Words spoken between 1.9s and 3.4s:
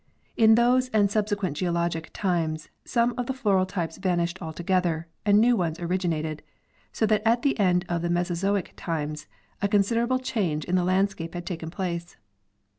times some of the